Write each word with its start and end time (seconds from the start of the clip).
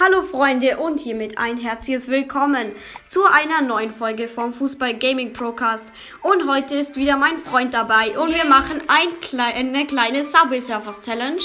Hallo 0.00 0.22
Freunde 0.22 0.76
und 0.76 1.00
hiermit 1.00 1.38
ein 1.38 1.56
herzliches 1.56 2.06
Willkommen 2.06 2.72
zu 3.08 3.24
einer 3.24 3.62
neuen 3.62 3.92
Folge 3.92 4.28
vom 4.28 4.52
Fußball 4.52 4.94
Gaming 4.94 5.32
Procast. 5.32 5.92
Und 6.22 6.48
heute 6.48 6.76
ist 6.76 6.94
wieder 6.94 7.16
mein 7.16 7.38
Freund 7.38 7.74
dabei 7.74 8.16
und 8.16 8.32
wir 8.32 8.44
machen 8.44 8.80
ein 8.86 9.20
klei 9.20 9.52
eine 9.54 9.86
kleine 9.88 10.22
Subway 10.22 10.60
Surfers 10.60 11.02
Challenge. 11.02 11.40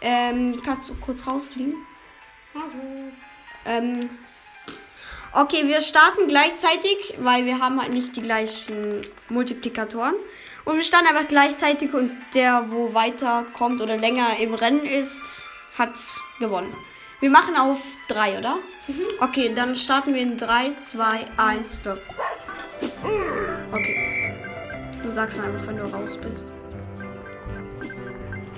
Ähm, 0.00 0.62
kannst 0.64 0.90
du 0.90 0.94
kurz 0.94 1.26
rausfliegen? 1.26 1.74
Ähm, 3.66 3.98
okay, 5.32 5.66
wir 5.66 5.80
starten 5.80 6.28
gleichzeitig, 6.28 7.14
weil 7.18 7.46
wir 7.46 7.58
haben 7.58 7.82
halt 7.82 7.92
nicht 7.92 8.14
die 8.14 8.22
gleichen 8.22 9.02
Multiplikatoren. 9.28 10.14
Und 10.64 10.76
wir 10.76 10.84
starten 10.84 11.08
einfach 11.08 11.26
gleichzeitig 11.26 11.92
und 11.92 12.12
der, 12.32 12.66
wo 12.70 12.94
weiter 12.94 13.44
kommt 13.58 13.80
oder 13.80 13.96
länger 13.96 14.36
im 14.38 14.54
Rennen 14.54 14.86
ist, 14.86 15.42
hat 15.76 15.94
gewonnen. 16.38 16.72
Wir 17.22 17.30
machen 17.30 17.56
auf 17.56 17.78
3, 18.08 18.40
oder? 18.40 18.56
Okay, 19.20 19.52
dann 19.54 19.76
starten 19.76 20.12
wir 20.12 20.22
in 20.22 20.36
3, 20.36 20.72
2, 20.82 21.04
1, 21.36 21.84
go. 21.84 21.92
Okay. 23.70 24.34
Du 25.00 25.08
sagst 25.08 25.38
einfach, 25.38 25.64
wenn 25.68 25.76
du 25.76 25.84
raus 25.84 26.18
bist. 26.20 26.44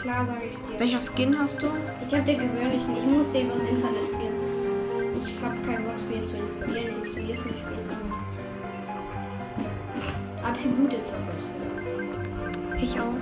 Klar, 0.01 0.27
sag 0.27 0.39
ich 0.49 0.57
dir. 0.57 0.79
Welcher 0.79 1.01
Skin 1.03 1.39
hast 1.39 1.61
du? 1.61 1.67
Ich 2.07 2.15
habe 2.15 2.25
den 2.25 2.39
gewöhnlichen. 2.39 2.97
Ich 2.97 3.05
muss 3.05 3.33
sehen, 3.33 3.51
was 3.53 3.61
Internet 3.65 4.09
spielen. 4.09 4.33
Ich 5.23 5.45
habe 5.45 5.57
kein 5.67 5.85
Bock, 5.85 5.99
Spiel 5.99 6.25
zu 6.25 6.39
installieren. 6.39 6.95
Ich 6.97 7.05
installiere 7.05 7.39
es 7.39 7.45
nicht 7.45 7.59
später. 7.59 7.99
Aber 10.43 10.57
ich 10.59 10.77
gute 10.79 11.03
Zappers. 11.03 11.51
Ich 12.81 12.99
auch. 12.99 13.13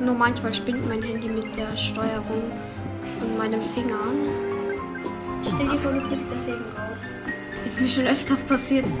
Nur 0.00 0.14
manchmal 0.14 0.54
spinnt 0.54 0.88
mein 0.88 1.02
Handy 1.02 1.28
mit 1.28 1.54
der 1.54 1.76
Steuerung 1.76 2.52
und 3.20 3.38
meinen 3.38 3.62
Fingern. 3.74 4.28
Stell 5.42 5.68
dir 5.68 5.78
vor, 5.78 5.92
du 5.92 6.00
fliegst 6.02 6.30
deswegen 6.34 6.64
raus. 6.76 7.00
Ist 7.64 7.80
mir 7.80 7.88
schon 7.88 8.06
öfters 8.06 8.44
passiert. 8.44 8.86
Ich. 8.86 8.92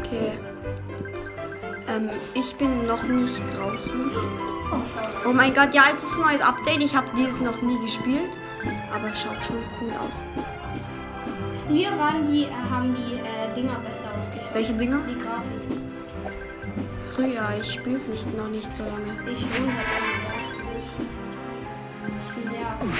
Okay. 0.00 0.38
Ähm, 1.88 2.10
ich 2.34 2.54
bin 2.56 2.86
noch 2.86 3.02
nicht 3.04 3.42
draußen. 3.56 4.10
Oh, 4.72 4.76
Oh 5.26 5.32
mein 5.32 5.54
Gott, 5.54 5.72
ja, 5.74 5.84
es 5.94 6.02
ist 6.02 6.12
ein 6.14 6.20
neues 6.20 6.40
Update. 6.42 6.82
Ich 6.82 6.94
habe 6.94 7.06
dieses 7.16 7.40
noch 7.40 7.60
nie 7.62 7.78
gespielt. 7.84 8.30
Aber 8.94 9.08
es 9.10 9.20
schaut 9.22 9.42
schon 9.46 9.56
cool 9.80 9.92
aus. 9.98 10.22
Früher 11.66 11.98
waren 11.98 12.30
die, 12.30 12.44
äh, 12.44 12.50
haben 12.70 12.94
die 12.94 13.14
äh, 13.14 13.54
Dinger 13.54 13.78
besser 13.80 14.08
ausgeschaut. 14.18 14.54
Welche 14.54 14.74
Dinger? 14.74 15.00
Die 15.08 15.18
Grafik. 15.18 15.83
Früher, 17.14 17.48
ich 17.60 17.74
spiele 17.74 17.96
es 17.96 18.08
nicht, 18.08 18.36
noch 18.36 18.48
nicht 18.48 18.74
so 18.74 18.82
lange. 18.82 19.14
Ich 19.30 19.38
schon 19.38 19.48
seit 19.50 19.62
einem 19.62 20.24
Jahr 20.24 20.40
spiele 20.42 20.72
ich. 20.80 20.90
Ich 22.26 22.34
bin 22.34 22.50
sehr 22.50 22.60
erfahren. 22.60 22.92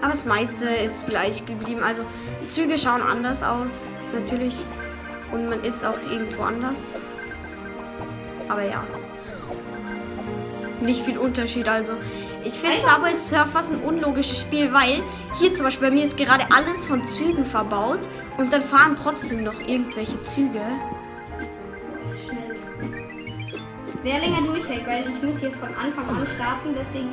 Aber 0.00 0.10
das 0.10 0.24
meiste 0.24 0.68
ist 0.68 1.06
gleich 1.06 1.46
geblieben. 1.46 1.82
Also 1.84 2.02
Züge 2.44 2.76
schauen 2.76 3.02
anders 3.02 3.44
aus, 3.44 3.88
natürlich. 4.12 4.66
Und 5.30 5.48
man 5.48 5.62
ist 5.62 5.84
auch 5.84 6.00
irgendwo 6.10 6.42
anders. 6.42 7.00
Aber 8.48 8.64
ja. 8.64 8.84
Nicht 10.80 11.04
viel 11.04 11.18
Unterschied. 11.18 11.68
Also 11.68 11.92
ich 12.44 12.54
finde 12.54 12.80
Subway 12.80 13.14
Surfers 13.14 13.70
ein 13.70 13.82
unlogisches 13.82 14.40
Spiel, 14.40 14.72
weil 14.72 15.02
hier 15.38 15.54
zum 15.54 15.64
Beispiel 15.64 15.88
bei 15.88 15.94
mir 15.94 16.04
ist 16.04 16.16
gerade 16.16 16.44
alles 16.54 16.86
von 16.86 17.04
Zügen 17.04 17.44
verbaut 17.44 18.00
und 18.38 18.52
dann 18.52 18.62
fahren 18.62 18.96
trotzdem 19.00 19.42
noch 19.44 19.58
irgendwelche 19.60 20.20
Züge. 20.22 20.60
Schnell. 22.24 22.56
Wer 24.02 24.20
länger 24.20 24.42
durchhält, 24.42 24.86
weil 24.86 25.04
ich 25.10 25.22
muss 25.22 25.40
hier 25.40 25.50
von 25.52 25.68
Anfang 25.74 26.08
an 26.08 26.26
starten, 26.36 26.74
deswegen 26.78 27.10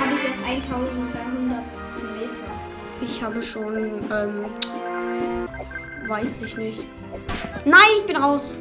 habe 0.00 0.14
ich 0.16 0.22
jetzt 0.28 0.44
1200 0.44 1.62
Meter. 2.18 2.48
Ich 3.00 3.22
habe 3.22 3.40
schon, 3.42 4.10
ähm, 4.10 4.44
weiß 6.08 6.42
ich 6.42 6.56
nicht. 6.56 6.82
Nein, 7.64 7.80
ich 8.00 8.06
bin 8.06 8.16
raus. 8.16 8.56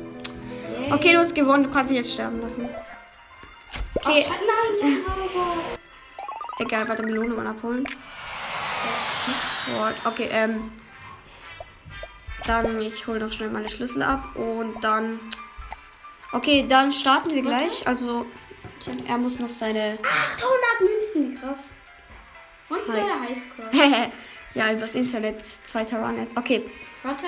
Yay. 0.79 0.93
Okay, 0.93 1.13
du 1.13 1.19
hast 1.19 1.33
gewonnen. 1.33 1.63
Du 1.63 1.69
kannst 1.71 1.89
dich 1.89 1.97
jetzt 1.97 2.13
sterben 2.13 2.39
lassen. 2.41 2.69
Oh, 2.69 3.99
Okay, 4.09 4.21
Sche- 4.21 4.29
nein, 4.29 5.01
ich 5.01 5.07
habe. 5.35 5.76
Egal, 6.59 6.87
warte, 6.87 7.03
Melone 7.03 7.33
mal 7.33 7.47
abholen. 7.47 7.85
Okay, 10.05 10.29
ähm. 10.31 10.71
Dann, 12.45 12.79
ich 12.81 13.05
hole 13.07 13.19
noch 13.19 13.31
schnell 13.31 13.49
meine 13.49 13.69
Schlüssel 13.69 14.01
ab 14.03 14.35
und 14.35 14.81
dann. 14.81 15.19
Okay, 16.31 16.65
dann 16.67 16.93
starten 16.93 17.33
wir 17.33 17.41
gleich. 17.41 17.85
Also, 17.87 18.25
er 19.07 19.17
muss 19.17 19.39
noch 19.39 19.49
seine. 19.49 19.97
800 20.01 20.81
Münzen, 20.81 21.31
wie 21.31 21.35
krass. 21.35 21.69
Und 22.69 22.79
Hi. 22.87 22.95
der 22.95 23.19
Highscore. 23.21 24.11
ja, 24.53 24.71
übers 24.71 24.95
Internet. 24.95 25.45
Zweiter 25.45 25.99
Run 25.99 26.17
ist. 26.19 26.37
Okay. 26.37 26.63
Warte. 27.03 27.25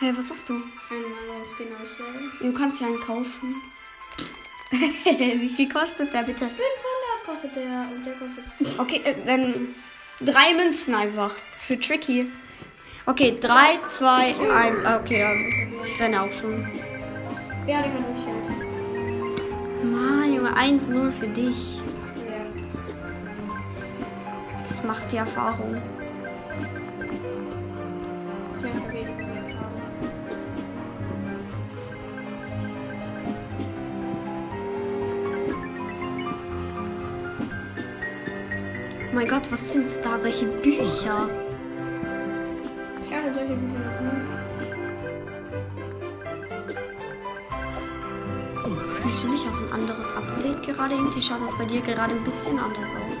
Hä, 0.00 0.12
was 0.16 0.28
machst 0.28 0.48
du? 0.48 0.54
Auswählen. 0.54 2.32
Du 2.40 2.52
kannst 2.52 2.80
ja 2.80 2.88
einen 2.88 3.00
kaufen. 3.00 3.62
Wie 4.72 5.48
viel 5.48 5.68
kostet 5.72 6.12
der 6.12 6.22
bitte? 6.22 6.48
500 6.48 6.81
kostet 7.32 7.56
der 7.56 7.86
und 7.94 8.04
der 8.04 8.14
kostet. 8.14 8.44
Okay, 8.78 9.00
äh, 9.04 9.14
dann 9.26 9.74
drei 10.20 10.54
Münzen 10.54 10.94
einfach. 10.94 11.34
Für 11.58 11.78
Tricky. 11.78 12.30
Okay, 13.06 13.36
drei, 13.40 13.78
zwei, 13.88 14.34
ein. 14.54 15.00
Okay, 15.00 15.22
ähm, 15.22 15.74
ich 15.84 16.00
renne 16.00 16.22
auch 16.22 16.32
schon. 16.32 16.66
Wer 17.64 17.80
länger 17.80 18.00
durchhält? 18.00 18.48
Mann, 19.84 20.34
Junge, 20.34 20.56
1-0 20.56 21.12
für 21.12 21.28
dich. 21.28 21.78
Ja. 22.16 22.44
Das 24.62 24.82
macht 24.84 25.10
die 25.10 25.16
Erfahrung. 25.16 25.80
Das 28.52 28.62
wäre 28.62 29.41
mein 39.12 39.28
Gott, 39.28 39.50
was 39.50 39.72
sind's 39.72 40.00
da? 40.00 40.18
Solche 40.18 40.46
Bücher. 40.46 41.28
Ich 43.04 43.14
hatte 43.14 43.34
solche 43.34 43.54
Bücher 43.54 44.00
nie. 44.00 44.22
Fühlst 49.02 49.22
du 49.22 49.28
nicht 49.28 49.46
auch 49.46 49.58
ein 49.58 49.72
anderes 49.80 50.12
Update 50.16 50.62
gerade? 50.62 50.94
Irgendwie 50.94 51.20
schaut 51.20 51.42
das 51.42 51.56
bei 51.58 51.64
dir 51.64 51.80
gerade 51.82 52.14
ein 52.14 52.24
bisschen 52.24 52.58
anders 52.58 52.78
aus. 52.78 53.16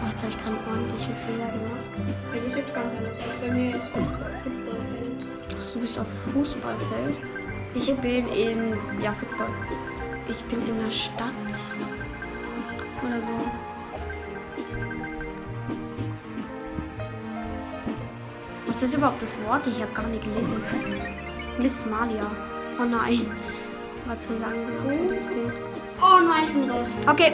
Oh, 0.00 0.06
jetzt 0.08 0.22
habe 0.22 0.32
ich 0.32 0.38
gerade 0.42 0.56
einen 0.56 0.68
ordentlichen 0.68 1.16
Fehler 1.16 1.48
gemacht. 1.48 1.84
Bei 2.32 2.38
dir 2.38 2.54
sieht 2.54 2.74
ganz 2.74 2.94
anders 2.96 3.18
aus. 3.18 3.40
Bei 3.40 3.50
mir 3.50 3.76
ist 3.76 3.88
Footballfeld. 3.88 5.18
Ach, 5.60 5.72
du 5.72 5.80
bist 5.80 5.98
auf 5.98 6.06
Fußballfeld. 6.32 7.20
Ich 7.74 7.94
bin 7.96 8.28
in. 8.28 8.78
Ja, 9.02 9.12
Football. 9.12 9.50
Ich 10.28 10.44
bin 10.44 10.60
in 10.68 10.78
der 10.84 10.90
Stadt. 10.90 11.34
Oder 13.06 13.22
so. 13.22 13.28
Was 18.66 18.82
ist 18.82 18.94
überhaupt 18.94 19.22
das 19.22 19.42
Wort? 19.44 19.66
Ich 19.66 19.80
habe 19.80 19.92
gar 19.92 20.06
nicht 20.06 20.24
gelesen. 20.24 20.62
Miss 21.60 21.84
Malia. 21.86 22.30
Oh 22.80 22.84
nein. 22.84 23.26
War 24.06 24.20
zu 24.20 24.34
für 24.34 25.14
das 25.14 25.28
Ding. 25.30 25.52
Oh 26.00 26.20
nein, 26.22 26.44
ich 26.46 26.52
bin 26.52 26.70
raus. 26.70 26.94
Okay, 27.06 27.32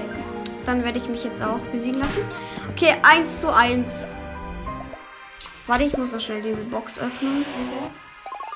dann 0.65 0.83
werde 0.83 0.99
ich 0.99 1.09
mich 1.09 1.23
jetzt 1.23 1.43
auch 1.43 1.61
besiegen 1.73 2.01
lassen. 2.01 2.23
Okay, 2.71 2.95
1 3.03 3.41
zu 3.41 3.55
1. 3.55 4.09
Warte, 5.67 5.85
ich 5.85 5.97
muss 5.97 6.13
noch 6.13 6.21
schnell 6.21 6.43
diese 6.43 6.57
Box 6.57 6.99
öffnen. 6.99 7.45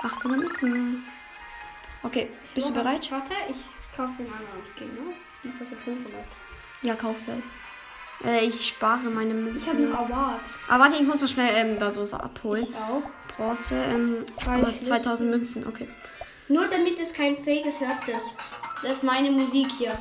800 0.02 0.38
Münzen. 0.38 1.04
Okay, 2.02 2.30
bist 2.54 2.70
du 2.70 2.74
bereit? 2.74 3.10
Warte, 3.10 3.34
ich 3.50 3.56
kaufe 3.96 4.12
den 4.18 4.26
anderen 4.26 4.64
Skin, 4.64 4.88
ne? 4.94 5.14
Die 5.44 5.50
kostet 5.58 5.78
500. 5.80 6.24
Ja, 6.82 6.94
kauf 6.94 7.18
sie. 7.18 7.42
Äh, 8.24 8.46
ich 8.46 8.66
spare 8.66 9.08
meine 9.10 9.30
Ich 9.30 9.66
habe 9.66 9.78
Münzen. 9.78 9.90
noch 9.90 9.98
Award. 10.00 10.40
Aber 10.68 10.84
warte, 10.84 10.96
ich 10.96 11.06
muss 11.06 11.20
noch 11.20 11.28
schnell 11.28 11.50
ähm, 11.54 11.78
da 11.78 11.90
so 11.92 12.02
abholen. 12.16 12.64
Ich 12.68 12.74
auch. 12.74 13.02
Bronze, 13.36 13.76
ähm, 13.76 14.24
Drei 14.42 14.54
aber 14.56 14.66
Schlüssel. 14.66 14.84
2000 14.84 15.30
Münzen, 15.30 15.66
okay. 15.66 15.88
Nur 16.48 16.66
damit 16.66 16.98
es 16.98 17.12
kein 17.12 17.36
Fake 17.36 17.66
ist, 17.66 17.80
hört 17.80 17.92
das. 18.06 18.34
Das 18.82 18.92
ist 18.94 19.04
meine 19.04 19.30
Musik 19.30 19.68
hier. 19.78 19.92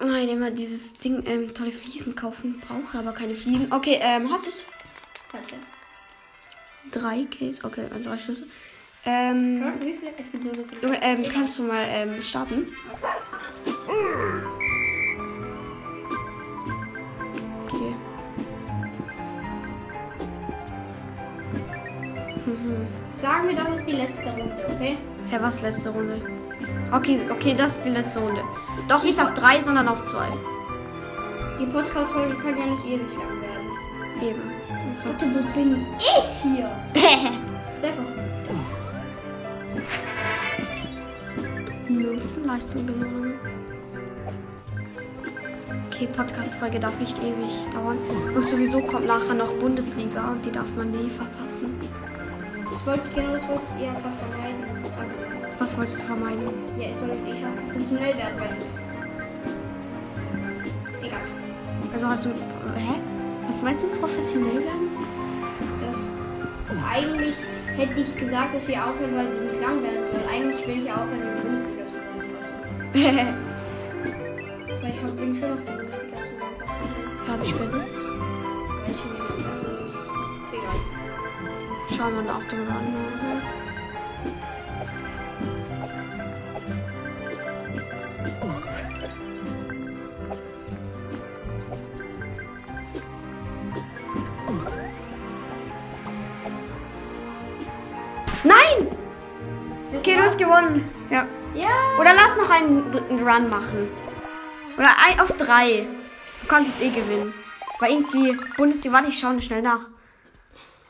Nein, 0.00 0.28
immer 0.28 0.50
dieses 0.50 0.94
Ding, 0.94 1.22
ähm, 1.26 1.52
tolle 1.54 1.72
Fliesen 1.72 2.14
kaufen. 2.14 2.60
Brauche 2.66 2.98
aber 2.98 3.12
keine 3.12 3.34
Fliesen. 3.34 3.72
Okay, 3.72 3.98
ähm, 4.00 4.30
hast 4.32 4.46
du 4.46 4.50
es? 4.50 4.64
Warte. 5.32 5.54
Drei 6.90 7.26
Case, 7.26 7.64
okay, 7.64 7.86
also 7.92 8.08
drei 8.10 8.18
Schlüssel. 8.18 8.46
Ähm, 9.04 9.72
wie 9.80 9.92
viele? 9.94 10.12
Es 10.18 10.30
gibt 10.32 10.44
nur 10.44 10.54
so 10.54 10.64
viele. 10.64 10.96
Ähm, 11.02 11.24
kannst 11.32 11.58
du 11.58 11.64
mal 11.64 11.84
ähm, 11.88 12.22
starten? 12.22 12.66
Sagen 23.28 23.46
wir, 23.46 23.56
das 23.56 23.68
ist 23.80 23.86
die 23.86 23.92
letzte 23.92 24.30
Runde, 24.30 24.56
okay? 24.74 24.96
Hä, 25.28 25.36
was 25.38 25.60
letzte 25.60 25.90
Runde? 25.90 26.18
Okay, 26.90 27.20
okay, 27.30 27.54
das 27.54 27.72
ist 27.76 27.84
die 27.84 27.90
letzte 27.90 28.20
Runde. 28.20 28.40
Doch 28.88 29.02
nicht 29.02 29.20
auf 29.20 29.34
drei, 29.34 29.60
sondern 29.60 29.86
auf 29.86 30.02
zwei. 30.06 30.28
Die 31.60 31.66
Podcast-Folge 31.66 32.36
kann 32.36 32.56
ja 32.56 32.64
nicht 32.64 32.86
ewig 32.86 33.12
lang 33.18 33.42
werden. 33.42 33.68
Eben. 34.22 34.40
Sonst- 34.96 35.22
wo 35.34 35.52
bin 35.52 35.84
ich 35.98 36.42
hier? 36.42 36.70
Münzenleistung 41.90 42.86
belohnen. 42.86 43.34
Okay, 45.92 46.08
Podcast-Folge 46.16 46.80
darf 46.80 46.98
nicht 46.98 47.18
ewig 47.18 47.68
dauern. 47.74 47.98
Und 48.34 48.48
sowieso 48.48 48.80
kommt 48.80 49.06
nachher 49.06 49.34
noch 49.34 49.52
Bundesliga 49.52 50.30
und 50.30 50.46
die 50.46 50.50
darf 50.50 50.74
man 50.74 50.92
nie 50.92 51.10
verpassen. 51.10 51.78
Das 52.70 52.86
wollte 52.86 53.08
ich 53.08 53.14
genau, 53.14 53.32
das 53.32 53.48
wollte 53.48 53.62
ich 53.76 53.82
eher 53.84 53.92
gerade 53.92 54.14
vermeiden. 54.16 54.64
Aber, 54.96 55.60
Was 55.60 55.76
wolltest 55.76 56.00
du 56.02 56.06
vermeiden? 56.06 56.48
ja, 56.78 56.88
es 56.88 57.00
soll 57.00 57.10
eher 57.10 57.50
professionell 57.66 58.16
werden, 58.16 58.38
weil. 58.38 58.56
Egal. 61.06 61.20
Also 61.92 62.06
hast 62.08 62.24
du. 62.26 62.28
Hä? 62.30 63.00
Was 63.46 63.62
meinst 63.62 63.82
du 63.82 63.86
mit 63.88 64.00
professionell 64.00 64.56
werden? 64.64 64.88
Das 65.84 66.12
eigentlich 66.92 67.36
hätte 67.76 68.00
ich 68.00 68.16
gesagt, 68.16 68.54
dass 68.54 68.68
wir 68.68 68.84
aufhören, 68.84 69.14
weil 69.16 69.30
sie 69.30 69.38
nicht 69.38 69.60
lang 69.60 69.82
werden 69.82 70.06
soll. 70.06 70.20
Eigentlich 70.30 70.66
will 70.66 70.82
ich 70.84 70.90
aufhören 70.92 71.20
wegen 71.22 71.42
Bundesliga 71.42 71.86
zusammenfassen. 71.86 72.54
Weil 74.82 74.90
ich 74.90 75.02
habe 75.02 75.12
bin 75.12 75.36
schon 75.40 75.50
noch 75.50 75.58
die 75.60 75.70
Bundesliga 75.70 76.18
zusammenfassen. 76.18 76.78
ja, 77.26 77.32
wie 77.42 77.48
spät 77.48 77.68
ist 77.68 77.88
es? 77.88 78.04
Weil 78.84 78.90
ich 78.92 79.04
mir 79.04 79.37
Schauen 81.98 82.14
wir 82.14 82.22
nach 82.22 82.44
dem 82.44 82.64
ne? 82.64 83.42
Nein! 98.44 98.86
Okay, 99.92 100.14
du 100.14 100.22
hast 100.22 100.38
gewonnen. 100.38 100.88
Ja. 101.10 101.26
Ja. 101.56 101.68
Oder 101.98 102.14
lass 102.14 102.36
noch 102.36 102.48
einen 102.48 102.92
dritten 102.92 103.28
Run 103.28 103.48
machen. 103.48 103.88
Oder 104.78 104.90
ein 105.04 105.18
auf 105.18 105.32
drei. 105.32 105.88
Du 106.42 106.46
kannst 106.46 106.70
jetzt 106.70 106.80
eh 106.80 106.90
gewinnen. 106.90 107.34
Weil 107.80 107.90
irgendwie 107.90 108.38
Bundesliga. 108.56 108.94
Warte, 108.94 109.08
ich 109.08 109.18
schaue 109.18 109.42
schnell 109.42 109.62
nach. 109.62 109.88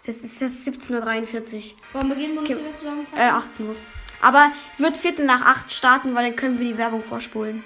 Es 0.09 0.25
ist 0.25 0.41
jetzt 0.41 0.67
17.43 0.91 1.55
Uhr. 1.57 1.63
Wollen 1.93 2.09
wir 2.09 2.17
gehen 2.17 2.35
Bundesliga 2.35 2.75
zusammenfassen? 2.79 3.19
Äh, 3.19 3.29
18 3.29 3.69
Uhr. 3.69 3.77
Aber 4.23 4.51
ich 4.75 4.81
würde 4.81 4.99
Viertel 4.99 5.27
nach 5.27 5.43
8 5.45 5.71
starten, 5.71 6.15
weil 6.15 6.25
dann 6.29 6.35
können 6.37 6.59
wir 6.59 6.67
die 6.67 6.79
Werbung 6.79 7.05
vorspulen. 7.05 7.63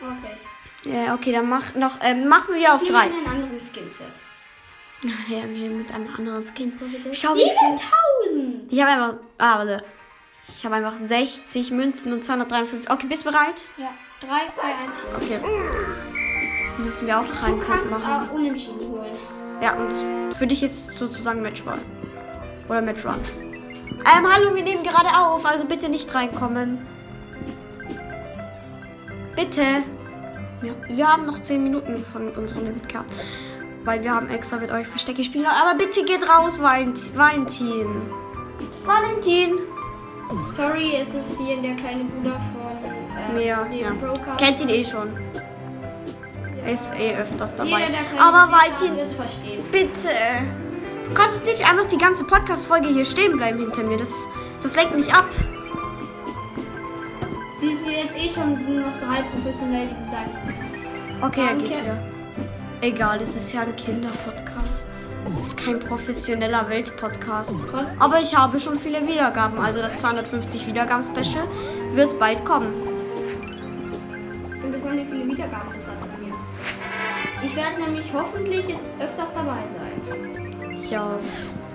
Okay. 0.00 0.94
Ja, 1.04 1.14
okay, 1.14 1.32
dann 1.32 1.46
mach 1.48 1.74
noch, 1.74 1.98
ähm, 2.00 2.26
machen 2.26 2.54
wir 2.54 2.72
auf 2.72 2.80
Ich 2.80 2.88
3. 2.88 3.04
nehme 3.06 3.18
einen 3.18 3.26
anderen 3.26 3.60
Skin 3.60 3.90
zuerst. 3.90 4.30
Ja, 5.28 5.44
nee, 5.44 5.68
mit 5.68 5.92
einem 5.92 6.08
anderen 6.16 6.42
Skin. 6.46 6.72
Schau, 7.12 7.34
wie 7.34 7.40
viel. 7.40 7.78
7000! 8.32 8.72
Ich 8.72 8.80
habe 8.80 8.90
einfach. 8.92 9.14
Ah, 9.36 9.58
warte. 9.58 9.84
Ich 10.48 10.64
habe 10.64 10.76
einfach 10.76 10.94
60 10.96 11.70
Münzen 11.70 12.14
und 12.14 12.24
253. 12.24 12.90
Okay, 12.90 13.06
bist 13.06 13.26
du 13.26 13.30
bereit? 13.30 13.60
Ja. 13.76 13.92
3, 14.20 14.26
2, 14.26 14.62
1. 14.64 15.40
Okay. 15.40 15.40
Jetzt 16.64 16.78
müssen 16.78 17.06
wir 17.06 17.18
auch 17.20 17.24
noch 17.28 17.38
Du 17.38 17.44
einen 17.44 17.60
Punkt 17.60 17.66
kannst 17.66 17.90
machen. 17.92 18.28
auch 18.28 18.32
unentschieden 18.32 18.88
holen. 18.88 19.16
Ja, 19.60 19.74
und 19.74 20.34
für 20.34 20.46
dich 20.46 20.62
ist 20.62 20.88
es 20.90 20.98
sozusagen 20.98 21.42
Matchball. 21.42 21.78
Oder 22.68 22.82
Matchrun. 22.82 23.14
Ähm, 23.88 24.26
hallo, 24.30 24.54
wir 24.54 24.62
nehmen 24.62 24.82
gerade 24.82 25.08
auf, 25.16 25.46
also 25.46 25.64
bitte 25.64 25.88
nicht 25.88 26.14
reinkommen. 26.14 26.78
Bitte. 29.34 29.62
Ja, 30.62 30.72
wir 30.88 31.06
haben 31.06 31.26
noch 31.26 31.38
10 31.38 31.62
Minuten 31.62 32.04
von 32.04 32.28
unserem 32.30 32.64
Limit 32.64 32.88
gehabt. 32.88 33.10
Weil 33.84 34.02
wir 34.02 34.12
haben 34.12 34.28
extra 34.30 34.56
mit 34.56 34.70
euch 34.72 34.86
Verstecke 34.86 35.18
gespielt. 35.18 35.46
Aber 35.46 35.78
bitte 35.78 36.04
geht 36.04 36.28
raus, 36.28 36.60
Valent 36.60 37.16
Valentin. 37.16 37.86
Valentin. 38.84 39.58
Sorry, 40.46 40.96
es 41.00 41.14
ist 41.14 41.38
hier 41.38 41.60
der 41.62 41.76
kleine 41.76 42.04
Bruder 42.04 42.40
von 42.52 43.36
äh, 43.38 43.46
Ja, 43.46 43.66
ja. 43.66 43.92
Broker. 43.92 44.36
Kennt 44.38 44.60
ihn 44.60 44.68
eh 44.70 44.84
schon. 44.84 45.10
Ist 46.66 46.92
eh 46.94 47.16
öfters 47.16 47.56
dabei. 47.56 47.68
Jeder, 47.70 47.88
der 47.88 48.20
Aber 48.20 48.52
Valentin. 48.52 48.96
Bitte. 49.70 50.10
Du 51.06 51.14
kannst 51.14 51.44
nicht 51.44 51.68
einfach 51.68 51.86
die 51.86 51.98
ganze 51.98 52.24
Podcast-Folge 52.24 52.88
hier 52.88 53.04
stehen 53.04 53.36
bleiben 53.36 53.58
hinter 53.60 53.84
mir. 53.84 53.96
Das, 53.96 54.10
das 54.62 54.74
lenkt 54.74 54.96
mich 54.96 55.12
ab. 55.12 55.26
Die 57.62 57.66
ist 57.66 57.86
jetzt 57.86 58.18
eh 58.18 58.28
schon 58.28 58.64
nur 58.64 58.80
noch 58.80 58.92
so 59.00 59.06
halb 59.08 59.30
professionell, 59.32 59.88
wie 59.88 60.04
sie 60.04 60.10
sagt. 60.10 60.30
Okay, 61.22 61.46
Danke. 61.46 61.64
geht 61.64 61.82
wieder. 61.82 61.98
Egal, 62.80 63.22
es 63.22 63.34
ist 63.36 63.52
ja 63.52 63.62
ein 63.62 63.74
Kinderpodcast. 63.76 64.56
Es 65.40 65.46
ist 65.48 65.56
kein 65.56 65.80
professioneller 65.80 66.68
Weltpodcast. 66.68 67.54
Aber 67.98 68.20
ich 68.20 68.36
habe 68.36 68.60
schon 68.60 68.78
viele 68.78 69.06
Wiedergaben. 69.06 69.58
Also 69.58 69.80
das 69.80 69.96
250 69.96 70.66
Wiedergaben-Special 70.66 71.44
wird 71.94 72.18
bald 72.18 72.44
kommen. 72.44 72.72
Und 74.62 74.72
guck 74.72 74.84
mal, 74.84 74.96
wie 74.96 75.04
viele 75.04 75.26
Wiedergaben 75.26 75.72
das 75.74 75.86
hat. 75.86 76.15
Ich 77.46 77.54
werde 77.56 77.80
nämlich 77.80 78.06
hoffentlich 78.12 78.66
jetzt 78.68 78.90
öfters 79.00 79.32
dabei 79.32 79.58
sein. 79.70 80.82
Ja, 80.88 81.18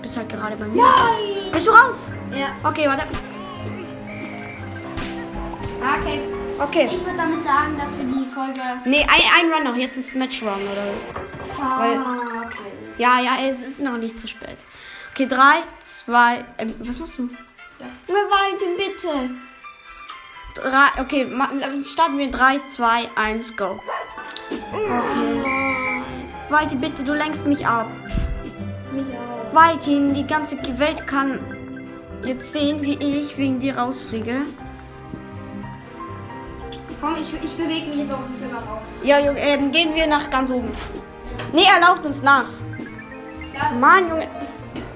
bist 0.02 0.18
halt 0.18 0.30
gerade 0.30 0.56
bei 0.58 0.66
mir. 0.66 0.84
Nein! 0.84 1.52
Bist 1.52 1.68
du 1.68 1.72
raus? 1.72 2.08
Ja, 2.36 2.48
Okay, 2.64 2.88
warte. 2.88 3.04
okay. 5.80 6.22
Okay. 6.60 6.90
Ich 6.94 7.04
würde 7.06 7.18
damit 7.18 7.44
sagen, 7.44 7.78
dass 7.78 7.98
wir 7.98 8.04
die 8.06 8.28
Folge. 8.34 8.62
Nee, 8.86 9.02
ein, 9.10 9.46
ein 9.48 9.52
Run 9.54 9.64
noch. 9.64 9.76
Jetzt 9.76 9.98
ist 9.98 10.16
Match 10.16 10.44
Run, 10.44 10.50
oder? 10.72 10.86
Weil- 11.80 11.98
Ah, 11.98 12.44
okay. 12.46 12.72
Ja, 12.98 13.20
ja, 13.20 13.32
es 13.50 13.62
ist 13.66 13.80
noch 13.82 13.98
nicht 13.98 14.18
zu 14.18 14.28
spät. 14.28 14.58
Okay, 15.14 15.26
drei, 15.28 15.64
zwei, 15.84 16.46
ähm, 16.60 16.76
was 16.80 17.00
machst 17.00 17.18
du? 17.18 17.30
Ja. 17.80 17.88
Valentin, 18.08 18.78
bitte. 18.78 19.32
Drei, 20.56 21.02
okay, 21.02 21.28
starten 21.86 22.18
wir 22.18 22.26
in 22.26 22.32
3, 22.32 22.60
2, 22.68 23.10
1, 23.16 23.56
go. 23.58 23.80
Okay. 24.52 25.61
Valentin, 26.52 26.82
bitte, 26.82 27.04
du 27.06 27.14
lenkst 27.14 27.48
mich 27.48 27.66
ab. 27.66 27.88
Mich 28.92 29.06
auch. 29.06 29.56
Valentin, 29.56 30.14
die 30.14 30.28
ganze 30.28 30.58
Welt 30.80 31.08
kann 31.08 31.40
jetzt 32.26 32.52
sehen, 32.52 32.82
wie 32.82 32.96
ich 32.96 33.38
wegen 33.38 33.60
dir 33.60 33.78
rausfliege. 33.78 34.42
Komm, 37.00 37.16
ich, 37.16 37.34
ich 37.42 37.58
bewege 37.58 37.90
mich 37.90 38.00
jetzt 38.00 38.14
aus 38.14 38.26
dem 38.26 38.36
Zimmer 38.36 38.60
raus. 38.60 38.86
Ja, 39.02 39.20
Junge, 39.20 39.40
ähm, 39.40 39.72
gehen 39.72 39.96
wir 39.96 40.06
nach 40.08 40.30
ganz 40.30 40.52
oben. 40.52 40.70
Nee, 41.54 41.64
er 41.74 41.80
lauft 41.80 42.06
uns 42.06 42.22
nach. 42.22 42.46
Ja. 43.56 43.72
Mann, 43.80 44.10
Junge. 44.10 44.28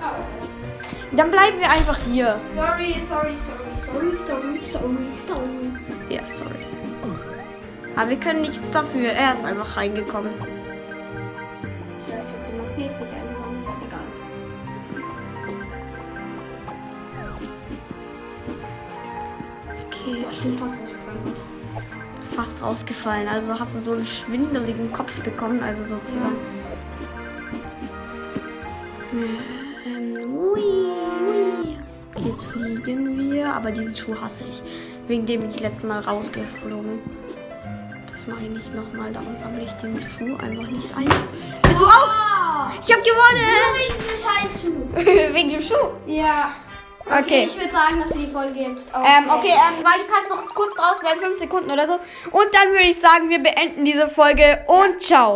Oh. 0.01 1.15
Dann 1.15 1.31
bleiben 1.31 1.59
wir 1.59 1.71
einfach 1.71 1.97
hier. 1.99 2.37
Sorry, 2.53 2.99
sorry, 2.99 3.35
sorry, 3.37 3.77
sorry, 3.77 4.17
sorry, 4.27 4.59
sorry, 4.59 5.11
sorry. 5.25 5.71
Ja, 6.09 6.27
sorry. 6.27 6.65
Aber 7.95 8.09
wir 8.09 8.19
können 8.19 8.41
nichts 8.41 8.69
dafür. 8.71 9.09
Er 9.11 9.33
ist 9.33 9.45
einfach 9.45 9.77
reingekommen. 9.77 10.31
Okay, 20.07 20.23
ich 20.31 20.39
bin 20.41 20.55
fast 20.57 20.79
rausgefallen. 20.79 21.23
Gut. 21.23 22.35
fast 22.35 22.61
rausgefallen. 22.61 23.27
Also 23.27 23.59
hast 23.59 23.75
du 23.75 23.79
so 23.79 23.93
einen 23.93 24.05
schwindeligen 24.05 24.91
Kopf 24.93 25.11
bekommen, 25.21 25.63
also 25.63 25.83
sozusagen. 25.83 26.35
Ähm, 29.13 30.13
ui, 30.31 30.61
ui. 30.61 31.77
Jetzt 32.23 32.45
fliegen 32.45 33.31
wir, 33.31 33.51
aber 33.53 33.71
diesen 33.71 33.95
Schuh 33.95 34.15
hasse 34.21 34.43
ich. 34.49 34.61
Wegen 35.07 35.25
dem 35.25 35.41
bin 35.41 35.49
ich 35.49 35.59
letztes 35.59 35.85
Mal 35.85 36.01
rausgeflogen. 36.01 36.99
Das 38.11 38.27
mache 38.27 38.43
ich 38.43 38.49
nicht 38.49 38.75
nochmal, 38.75 39.11
darum 39.11 39.37
sammle 39.37 39.63
ich 39.63 39.71
diesen 39.73 40.01
Schuh 40.01 40.35
einfach 40.37 40.69
nicht 40.69 40.95
ein. 40.95 41.07
Bist 41.63 41.81
du 41.81 41.85
raus? 41.85 42.11
Ah! 42.11 42.71
Ich 42.85 42.91
habe 42.93 43.01
gewonnen! 43.01 43.43
Wegen 43.75 43.95
dem 44.07 44.19
Scheißschuh. 44.21 45.33
Wegen 45.33 45.49
dem 45.49 45.61
Schuh. 45.61 45.89
Ja. 46.05 46.51
Okay. 47.05 47.47
Ich 47.47 47.57
würde 47.57 47.71
sagen, 47.71 47.99
dass 47.99 48.15
wir 48.15 48.25
die 48.25 48.31
Folge 48.31 48.59
jetzt 48.59 48.93
auch. 48.93 49.01
Ähm, 49.01 49.29
okay, 49.29 49.53
ähm, 49.53 49.83
weil 49.83 50.05
du 50.05 50.11
kannst 50.11 50.29
noch 50.29 50.43
kurz 50.55 50.73
draus 50.75 50.99
bleiben, 50.99 51.19
fünf 51.19 51.37
Sekunden 51.37 51.69
oder 51.69 51.85
so. 51.85 51.93
Und 51.93 52.47
dann 52.51 52.71
würde 52.71 52.87
ich 52.87 52.99
sagen, 52.99 53.29
wir 53.29 53.39
beenden 53.39 53.85
diese 53.85 54.07
Folge 54.07 54.63
und 54.67 55.01
ciao. 55.01 55.33